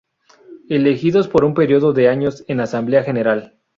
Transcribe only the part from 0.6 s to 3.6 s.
Elegidos por un periodo de años en Asamblea General.